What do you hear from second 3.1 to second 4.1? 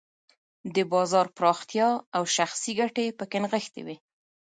پکې نغښتې وې.